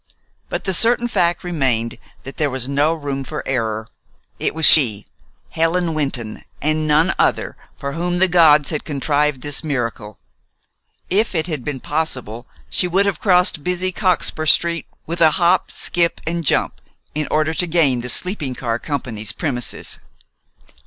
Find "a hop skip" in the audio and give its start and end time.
15.21-16.19